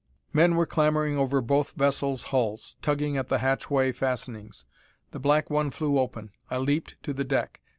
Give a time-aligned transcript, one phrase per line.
[0.33, 4.65] Men were clambering over both vessels' hulls, tugging at the hatchway fastenings.
[5.11, 6.31] The black one flew open.
[6.49, 7.61] I leaped to the deck.